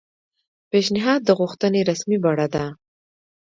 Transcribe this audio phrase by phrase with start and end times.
[0.69, 2.65] پیشنھاد د غوښتنې رسمي بڼه ده